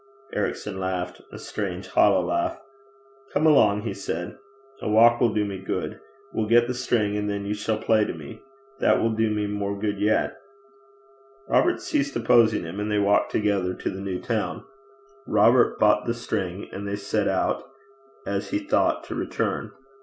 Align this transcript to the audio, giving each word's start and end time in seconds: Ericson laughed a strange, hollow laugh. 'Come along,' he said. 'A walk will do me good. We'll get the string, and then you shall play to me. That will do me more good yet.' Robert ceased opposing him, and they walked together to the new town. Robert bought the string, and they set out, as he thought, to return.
Ericson 0.33 0.79
laughed 0.79 1.21
a 1.31 1.37
strange, 1.37 1.89
hollow 1.89 2.25
laugh. 2.25 2.59
'Come 3.31 3.45
along,' 3.45 3.83
he 3.83 3.93
said. 3.93 4.35
'A 4.81 4.89
walk 4.89 5.21
will 5.21 5.31
do 5.31 5.45
me 5.45 5.59
good. 5.59 5.99
We'll 6.33 6.47
get 6.47 6.65
the 6.65 6.73
string, 6.73 7.15
and 7.15 7.29
then 7.29 7.45
you 7.45 7.53
shall 7.53 7.77
play 7.77 8.03
to 8.05 8.13
me. 8.15 8.41
That 8.79 8.99
will 8.99 9.11
do 9.11 9.29
me 9.29 9.45
more 9.45 9.79
good 9.79 9.99
yet.' 9.99 10.37
Robert 11.47 11.81
ceased 11.81 12.15
opposing 12.15 12.63
him, 12.63 12.79
and 12.79 12.91
they 12.91 12.97
walked 12.97 13.31
together 13.31 13.75
to 13.75 13.91
the 13.91 14.01
new 14.01 14.19
town. 14.19 14.63
Robert 15.27 15.77
bought 15.77 16.05
the 16.07 16.15
string, 16.15 16.67
and 16.71 16.87
they 16.87 16.95
set 16.95 17.27
out, 17.27 17.69
as 18.25 18.49
he 18.49 18.57
thought, 18.57 19.03
to 19.03 19.13
return. 19.13 19.71